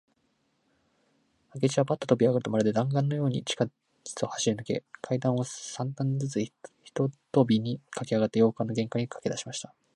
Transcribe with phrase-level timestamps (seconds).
[1.53, 3.69] 明智はパッととびあがると、まるで弾丸だんがんのように、地下
[4.03, 6.51] 室を走りぬけ、階段を三段ずつ一
[7.31, 9.75] とびにかけあがって、洋館の玄関にかけだしました。